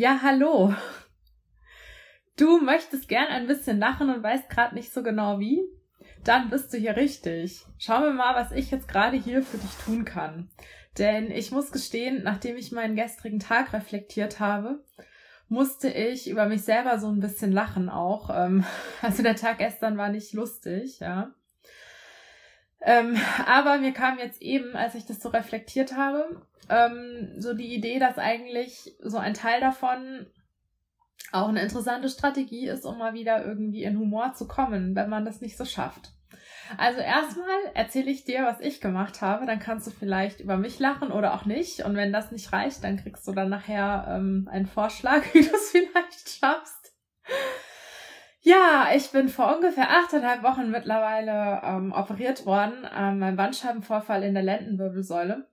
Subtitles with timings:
[0.00, 0.72] Ja, hallo.
[2.36, 5.60] Du möchtest gern ein bisschen lachen und weißt gerade nicht so genau wie?
[6.22, 7.66] Dann bist du hier richtig.
[7.78, 10.50] Schauen wir mal, was ich jetzt gerade hier für dich tun kann.
[10.98, 14.84] Denn ich muss gestehen, nachdem ich meinen gestrigen Tag reflektiert habe,
[15.48, 18.30] musste ich über mich selber so ein bisschen lachen auch.
[18.32, 18.64] Ähm,
[19.02, 21.34] also der Tag gestern war nicht lustig, ja.
[22.80, 23.16] Ähm,
[23.46, 27.98] aber mir kam jetzt eben, als ich das so reflektiert habe, ähm, so die Idee,
[27.98, 30.26] dass eigentlich so ein Teil davon
[31.32, 35.24] auch eine interessante Strategie ist, um mal wieder irgendwie in Humor zu kommen, wenn man
[35.24, 36.12] das nicht so schafft.
[36.76, 40.78] Also erstmal erzähle ich dir, was ich gemacht habe, dann kannst du vielleicht über mich
[40.78, 41.84] lachen oder auch nicht.
[41.84, 45.54] Und wenn das nicht reicht, dann kriegst du dann nachher ähm, einen Vorschlag, wie du
[45.54, 46.77] es vielleicht schaffst.
[48.40, 54.34] Ja, ich bin vor ungefähr achteinhalb Wochen mittlerweile ähm, operiert worden, ähm, mein Bandscheibenvorfall in
[54.34, 55.48] der Lendenwirbelsäule.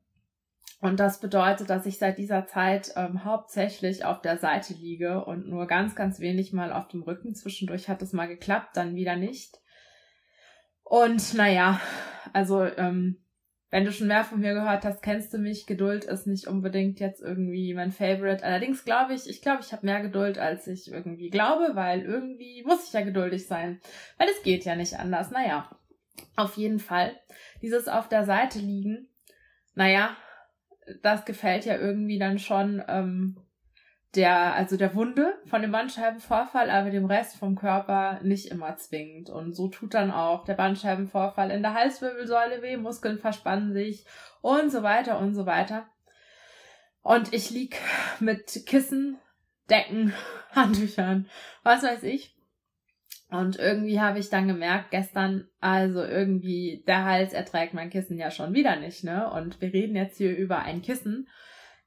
[0.82, 5.48] Und das bedeutet, dass ich seit dieser Zeit ähm, hauptsächlich auf der Seite liege und
[5.48, 7.34] nur ganz, ganz wenig mal auf dem Rücken.
[7.34, 9.60] Zwischendurch hat es mal geklappt, dann wieder nicht.
[10.84, 11.82] Und naja,
[12.34, 13.25] also ähm,
[13.72, 15.66] wenn du schon mehr von mir gehört hast, kennst du mich.
[15.66, 18.44] Geduld ist nicht unbedingt jetzt irgendwie mein Favorite.
[18.44, 22.64] Allerdings glaube ich, ich glaube, ich habe mehr Geduld, als ich irgendwie glaube, weil irgendwie
[22.66, 23.82] muss ich ja geduldig sein.
[24.18, 25.32] Weil es geht ja nicht anders.
[25.32, 25.70] Naja,
[26.36, 27.20] auf jeden Fall.
[27.62, 29.10] Dieses auf der Seite liegen,
[29.74, 30.16] naja,
[31.02, 33.38] das gefällt ja irgendwie dann schon ähm,
[34.16, 39.30] der, also der Wunde von dem Bandscheibenvorfall, aber dem Rest vom Körper nicht immer zwingend.
[39.30, 44.06] Und so tut dann auch der Bandscheibenvorfall in der Halswirbelsäule weh, Muskeln verspannen sich
[44.42, 45.88] und so weiter und so weiter.
[47.02, 47.78] Und ich lieg
[48.20, 49.18] mit Kissen,
[49.70, 50.14] Decken,
[50.52, 51.30] Handtüchern,
[51.64, 52.36] was weiß ich,
[53.30, 58.30] und irgendwie habe ich dann gemerkt, gestern, also irgendwie, der Hals erträgt mein Kissen ja
[58.30, 59.30] schon wieder nicht, ne?
[59.32, 61.28] Und wir reden jetzt hier über ein Kissen.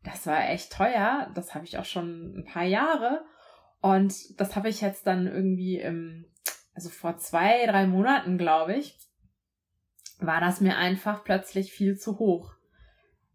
[0.04, 1.30] Das war echt teuer.
[1.34, 3.24] Das habe ich auch schon ein paar Jahre.
[3.80, 6.26] Und das habe ich jetzt dann irgendwie im,
[6.74, 8.96] also vor zwei, drei Monaten, glaube ich,
[10.18, 12.52] war das mir einfach plötzlich viel zu hoch.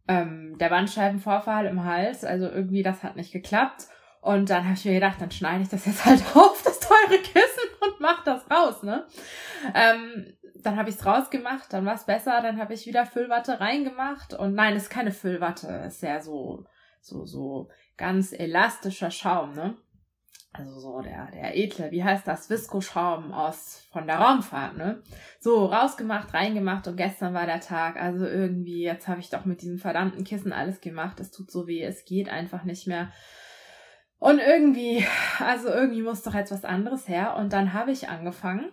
[0.07, 3.87] Ähm, der Bandscheibenvorfall im Hals, also irgendwie, das hat nicht geklappt.
[4.21, 7.69] Und dann habe ich mir gedacht, dann schneide ich das jetzt halt auf, teure Kissen,
[7.81, 9.05] und mach das raus, ne?
[9.73, 13.59] Ähm, dann habe ich es rausgemacht, dann war es besser, dann habe ich wieder Füllwatte
[13.59, 14.33] reingemacht.
[14.33, 16.65] Und nein, ist keine Füllwatte, es ist ja so,
[17.01, 19.75] so, so ganz elastischer Schaum, ne?
[20.55, 22.47] Also so der, der edle, wie heißt das?
[22.47, 25.01] Visco-Schaum aus von der Raumfahrt, ne?
[25.39, 27.99] So, rausgemacht, reingemacht und gestern war der Tag.
[27.99, 31.19] Also irgendwie, jetzt habe ich doch mit diesem verdammten Kissen alles gemacht.
[31.19, 33.11] Es tut so weh, es geht einfach nicht mehr.
[34.23, 35.05] Und irgendwie,
[35.39, 37.35] also irgendwie muss doch jetzt was anderes her.
[37.35, 38.71] Und dann habe ich angefangen,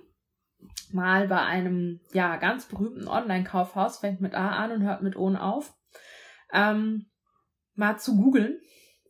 [0.93, 5.29] mal bei einem, ja, ganz berühmten Online-Kaufhaus, fängt mit A an und hört mit O
[5.35, 5.75] auf,
[6.53, 7.11] ähm,
[7.75, 8.61] mal zu googeln.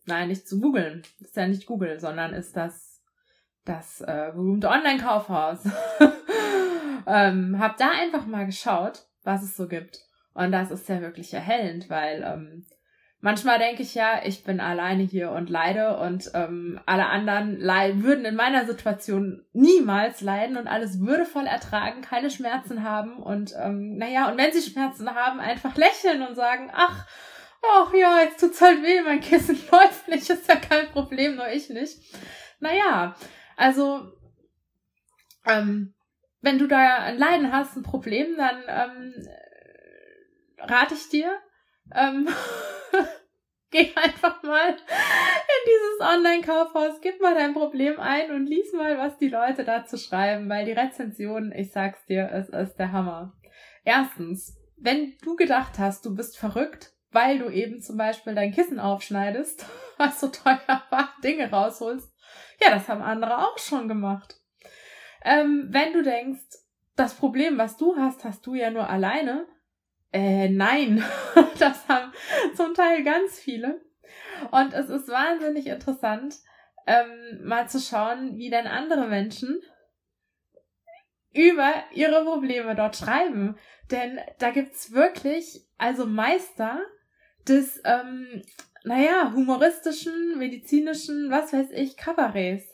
[0.06, 1.02] Nein, nicht zu googeln.
[1.18, 3.02] Ist ja nicht Google, sondern ist das,
[3.66, 5.58] das äh, berühmte Online-Kaufhaus.
[7.06, 9.98] ähm, hab da einfach mal geschaut, was es so gibt.
[10.32, 12.64] Und das ist ja wirklich erhellend, weil ähm,
[13.20, 17.60] manchmal denke ich ja, ich bin alleine hier und leide und ähm, alle anderen
[18.02, 23.96] würden in meiner Situation niemals leiden und alles würdevoll ertragen, keine Schmerzen haben und ähm,
[23.96, 27.06] naja, und wenn sie Schmerzen haben, einfach lächeln und sagen, ach,
[27.62, 31.48] ach ja, jetzt tut's halt weh, mein Kissen läuft nicht, ist ja kein Problem, nur
[31.48, 31.98] ich nicht.
[32.58, 33.14] Naja,
[33.56, 34.12] also
[35.46, 35.94] ähm,
[36.40, 39.28] wenn du da ein Leiden hast, ein Problem, dann ähm,
[40.58, 41.38] rate ich dir,
[41.94, 42.28] ähm,
[43.70, 49.18] geh einfach mal in dieses Online-Kaufhaus, gib mal dein Problem ein und lies mal, was
[49.18, 53.34] die Leute dazu schreiben, weil die Rezensionen, ich sag's dir, es ist der Hammer.
[53.84, 58.80] Erstens, wenn du gedacht hast, du bist verrückt, weil du eben zum Beispiel dein Kissen
[58.80, 59.66] aufschneidest,
[59.98, 62.12] was so teuer war, Dinge rausholst,
[62.60, 64.36] ja, das haben andere auch schon gemacht.
[65.24, 66.40] Ähm, wenn du denkst,
[66.96, 69.46] das Problem, was du hast, hast du ja nur alleine,
[70.12, 71.04] äh, nein,
[71.58, 72.12] das haben
[72.54, 73.80] zum Teil ganz viele.
[74.50, 76.36] Und es ist wahnsinnig interessant,
[76.86, 79.60] ähm, mal zu schauen, wie denn andere Menschen
[81.32, 83.56] über ihre Probleme dort schreiben.
[83.90, 86.80] Denn da gibt's wirklich, also Meister
[87.46, 88.42] des, ähm,
[88.84, 92.64] naja, humoristischen, medizinischen, was weiß ich, Kabarets.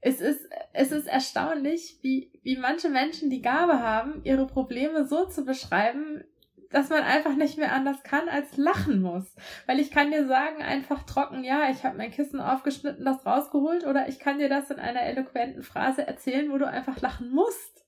[0.00, 5.26] Es ist, es ist erstaunlich, wie, wie manche Menschen die Gabe haben, ihre Probleme so
[5.26, 6.24] zu beschreiben,
[6.72, 9.34] dass man einfach nicht mehr anders kann als lachen muss.
[9.66, 13.86] Weil ich kann dir sagen, einfach trocken, ja, ich habe mein Kissen aufgeschnitten, das rausgeholt,
[13.86, 17.84] oder ich kann dir das in einer eloquenten Phrase erzählen, wo du einfach lachen musst.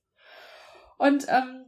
[0.97, 1.65] Und ähm,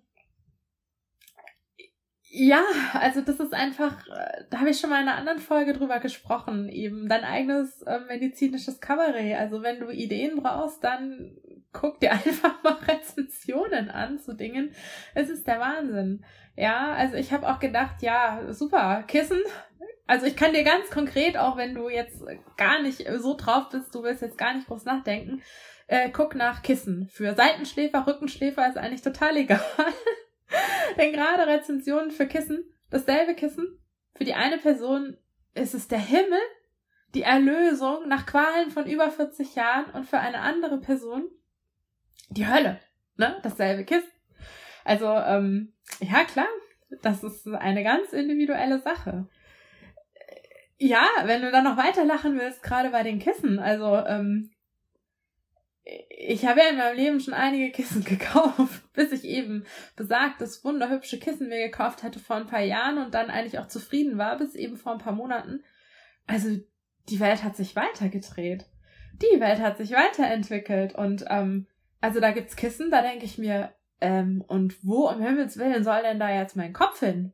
[2.30, 2.62] Ja,
[2.94, 6.00] also das ist einfach, äh, da habe ich schon mal in einer anderen Folge drüber
[6.00, 9.38] gesprochen, eben dein eigenes äh, medizinisches Kabarett.
[9.38, 11.38] Also wenn du Ideen brauchst, dann
[11.74, 14.74] guck dir einfach mal Rezensionen an zu Dingen.
[15.14, 16.25] Es ist der Wahnsinn.
[16.56, 19.40] Ja, also ich habe auch gedacht, ja, super, Kissen.
[20.08, 22.24] Also ich kann dir ganz konkret, auch wenn du jetzt
[22.56, 25.44] gar nicht so drauf bist, du willst jetzt gar nicht groß nachdenken,
[25.88, 27.10] äh, guck nach Kissen.
[27.12, 29.62] Für Seitenschläfer, Rückenschläfer ist eigentlich total egal.
[30.98, 33.80] Denn gerade Rezensionen für Kissen, dasselbe Kissen,
[34.16, 35.18] für die eine Person
[35.54, 36.40] ist es der Himmel,
[37.14, 41.30] die Erlösung nach Qualen von über 40 Jahren und für eine andere Person
[42.29, 42.79] die Hölle.
[43.15, 43.39] Ne?
[43.44, 44.12] Dasselbe Kissen.
[44.83, 46.47] Also, ähm, ja, klar,
[47.01, 49.27] das ist eine ganz individuelle Sache.
[50.77, 54.51] Ja, wenn du dann noch weiter lachen willst, gerade bei den Kissen, also ähm,
[56.09, 59.65] ich habe ja in meinem Leben schon einige Kissen gekauft, bis ich eben
[59.95, 64.18] besagtes wunderhübsche Kissen mir gekauft hatte vor ein paar Jahren und dann eigentlich auch zufrieden
[64.18, 65.63] war, bis eben vor ein paar Monaten.
[66.25, 66.57] Also
[67.09, 68.65] die Welt hat sich weitergedreht.
[69.13, 71.68] Die Welt hat sich weiterentwickelt und ähm,
[72.01, 76.01] also da gibt's Kissen, da denke ich mir, ähm, und wo um Himmels Willen soll
[76.01, 77.33] denn da jetzt mein Kopf hin?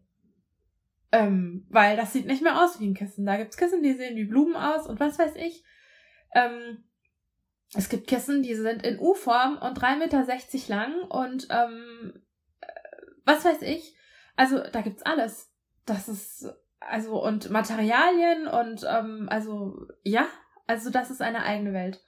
[1.12, 3.26] Ähm, weil das sieht nicht mehr aus wie ein Kissen.
[3.26, 5.64] Da gibt's Kissen, die sehen wie Blumen aus und was weiß ich.
[6.34, 6.84] Ähm,
[7.76, 12.14] es gibt Kissen, die sind in U-Form und 3,60 Meter lang und ähm,
[13.26, 13.96] was weiß ich.
[14.36, 15.52] Also da gibt's alles.
[15.86, 16.48] Das ist,
[16.80, 20.28] also, und Materialien und ähm, also, ja,
[20.66, 22.02] also das ist eine eigene Welt.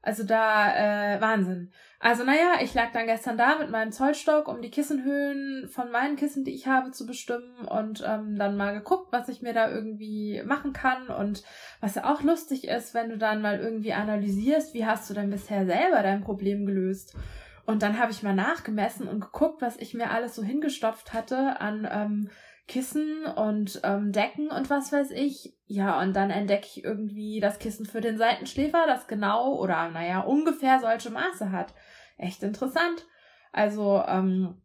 [0.00, 1.72] Also da, äh, Wahnsinn.
[2.00, 6.14] Also naja, ich lag dann gestern da mit meinem Zollstock, um die Kissenhöhen von meinen
[6.14, 9.68] Kissen, die ich habe, zu bestimmen und ähm, dann mal geguckt, was ich mir da
[9.68, 11.42] irgendwie machen kann und
[11.80, 15.30] was ja auch lustig ist, wenn du dann mal irgendwie analysierst, wie hast du denn
[15.30, 17.16] bisher selber dein Problem gelöst.
[17.66, 21.60] Und dann habe ich mal nachgemessen und geguckt, was ich mir alles so hingestopft hatte
[21.60, 22.30] an ähm,
[22.68, 25.57] Kissen und ähm, Decken und was weiß ich.
[25.70, 30.20] Ja, und dann entdecke ich irgendwie das Kissen für den Seitenschläfer, das genau oder naja,
[30.20, 31.74] ungefähr solche Maße hat.
[32.16, 33.06] Echt interessant.
[33.52, 34.62] Also, ähm,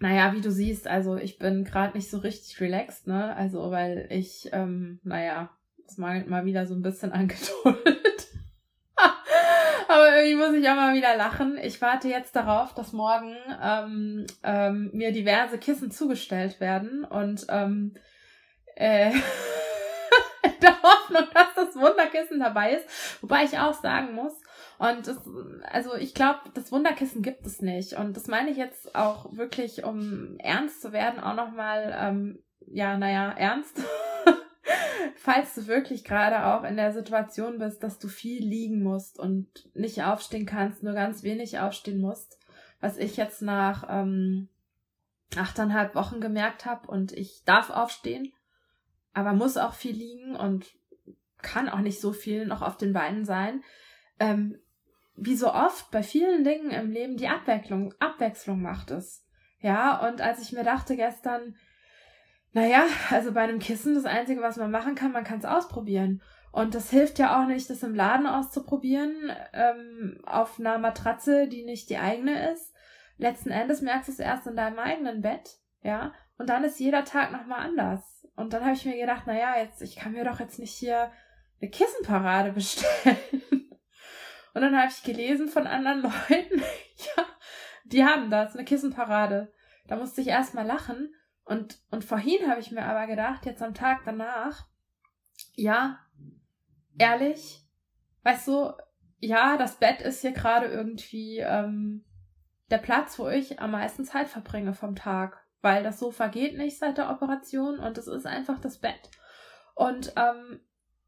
[0.00, 3.34] naja, wie du siehst, also ich bin gerade nicht so richtig relaxed, ne?
[3.36, 5.50] Also, weil ich, ähm, naja,
[5.86, 8.26] es mangelt mal wieder so ein bisschen an Geduld.
[9.88, 11.58] Aber irgendwie muss ich auch mal wieder lachen.
[11.62, 17.94] Ich warte jetzt darauf, dass morgen ähm, ähm, mir diverse Kissen zugestellt werden und ähm,
[18.76, 19.10] äh,
[20.54, 23.22] in der Hoffnung, dass das Wunderkissen dabei ist.
[23.22, 24.32] Wobei ich auch sagen muss,
[24.78, 25.18] und das,
[25.70, 27.94] also ich glaube, das Wunderkissen gibt es nicht.
[27.94, 32.96] Und das meine ich jetzt auch wirklich, um ernst zu werden, auch nochmal, ähm, ja,
[32.96, 33.78] naja, ernst.
[35.16, 39.46] falls du wirklich gerade auch in der Situation bist, dass du viel liegen musst und
[39.74, 42.38] nicht aufstehen kannst, nur ganz wenig aufstehen musst,
[42.80, 44.48] was ich jetzt nach ähm,
[45.36, 48.32] achteinhalb Wochen gemerkt habe und ich darf aufstehen,
[49.12, 50.74] aber muss auch viel liegen und
[51.42, 53.62] kann auch nicht so viel noch auf den Beinen sein.
[54.18, 54.58] Ähm,
[55.16, 59.26] wie so oft bei vielen Dingen im Leben die Abwechslung, Abwechslung macht es.
[59.60, 61.56] Ja, und als ich mir dachte gestern,
[62.52, 66.22] naja, also bei einem Kissen, das Einzige, was man machen kann, man kann es ausprobieren.
[66.52, 69.14] Und das hilft ja auch nicht, das im Laden auszuprobieren,
[69.52, 72.74] ähm, auf einer Matratze, die nicht die eigene ist.
[73.18, 76.12] Letzten Endes merkst du es erst in deinem eigenen Bett, ja.
[76.38, 78.26] Und dann ist jeder Tag nochmal anders.
[78.36, 81.12] Und dann habe ich mir gedacht, naja, jetzt, ich kann mir doch jetzt nicht hier
[81.60, 83.18] eine Kissenparade bestellen.
[84.54, 87.24] Und dann habe ich gelesen von anderen Leuten, ja,
[87.84, 89.52] die haben das, eine Kissenparade.
[89.86, 91.14] Da musste ich erstmal lachen.
[91.44, 94.66] Und, und vorhin habe ich mir aber gedacht, jetzt am Tag danach,
[95.54, 95.98] ja,
[96.98, 97.66] ehrlich,
[98.22, 98.72] weißt du,
[99.18, 102.04] ja, das Bett ist hier gerade irgendwie ähm,
[102.70, 106.78] der Platz, wo ich am meisten Zeit verbringe vom Tag, weil das Sofa geht nicht
[106.78, 109.10] seit der Operation und es ist einfach das Bett.
[109.74, 110.60] Und ähm,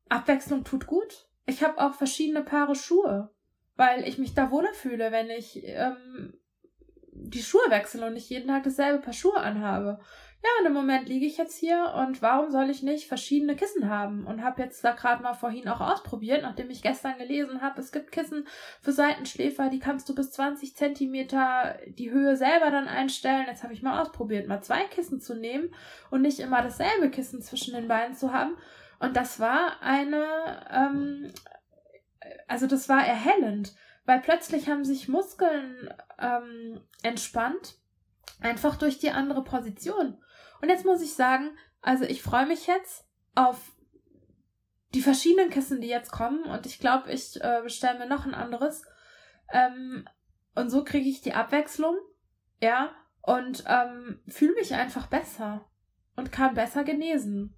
[0.09, 1.29] Abwechslung tut gut.
[1.47, 3.31] Ich habe auch verschiedene Paare Schuhe,
[3.77, 6.35] weil ich mich da wohler fühle, wenn ich ähm,
[7.13, 10.01] die Schuhe wechsle und nicht jeden Tag dasselbe Paar Schuhe anhabe
[10.45, 13.89] ja, und im Moment liege ich jetzt hier und warum soll ich nicht verschiedene Kissen
[13.89, 14.27] haben?
[14.27, 17.93] Und habe jetzt da gerade mal vorhin auch ausprobiert, nachdem ich gestern gelesen habe, es
[17.93, 18.49] gibt Kissen
[18.81, 23.47] für Seitenschläfer, die kannst du bis 20 Zentimeter die Höhe selber dann einstellen.
[23.47, 25.73] Jetzt habe ich mal ausprobiert, mal zwei Kissen zu nehmen
[26.11, 28.57] und nicht immer dasselbe Kissen zwischen den Beinen zu haben.
[28.99, 31.33] Und das war eine, ähm,
[32.49, 33.75] also das war erhellend,
[34.07, 37.77] weil plötzlich haben sich Muskeln ähm, entspannt,
[38.41, 40.19] einfach durch die andere Position.
[40.63, 41.51] Und jetzt muss ich sagen,
[41.83, 43.05] also ich freue mich jetzt
[43.35, 43.73] auf
[44.95, 46.45] die verschiedenen Kissen, die jetzt kommen.
[46.45, 48.85] Und ich glaube, ich äh, bestelle mir noch ein anderes.
[49.53, 50.09] Ähm,
[50.55, 51.97] und so kriege ich die Abwechslung.
[52.61, 52.93] Ja.
[53.21, 55.69] Und ähm, fühle mich einfach besser.
[56.17, 57.57] und kann besser genesen.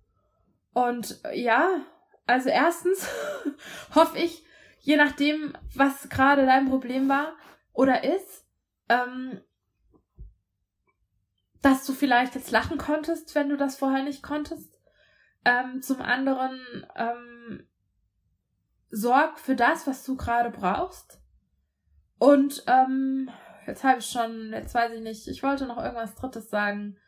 [0.72, 1.84] Und ja,
[2.26, 3.08] also erstens
[3.94, 4.44] hoffe ich,
[4.80, 7.36] je nachdem, was gerade dein Problem war
[7.72, 8.46] oder ist,
[8.88, 9.40] ähm,
[11.64, 14.78] dass du vielleicht jetzt lachen konntest, wenn du das vorher nicht konntest.
[15.46, 16.60] Ähm, zum anderen
[16.94, 17.66] ähm,
[18.90, 21.22] sorg für das, was du gerade brauchst.
[22.18, 23.30] Und ähm,
[23.66, 26.98] jetzt habe ich schon, jetzt weiß ich nicht, ich wollte noch irgendwas Drittes sagen.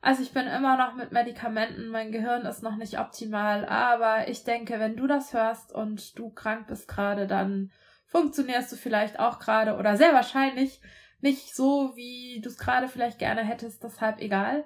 [0.00, 4.42] Also ich bin immer noch mit Medikamenten, mein Gehirn ist noch nicht optimal, aber ich
[4.42, 7.70] denke, wenn du das hörst und du krank bist gerade, dann
[8.06, 10.80] funktionierst du vielleicht auch gerade oder sehr wahrscheinlich
[11.22, 14.64] nicht so, wie du es gerade vielleicht gerne hättest, deshalb egal.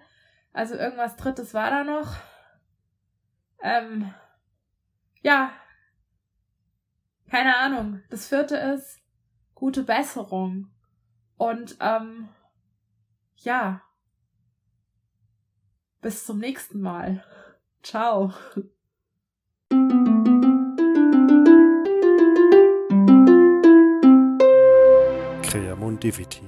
[0.53, 2.17] Also irgendwas Drittes war da noch.
[3.63, 4.15] Ähm,
[5.23, 5.53] ja,
[7.31, 8.03] keine Ahnung.
[8.11, 9.01] Das vierte ist
[9.55, 10.71] gute Besserung.
[11.37, 12.29] Und ähm,
[13.39, 13.83] ja,
[16.01, 17.25] bis zum nächsten Mal.
[17.83, 18.33] Ciao.
[25.55, 26.43] Creamondivity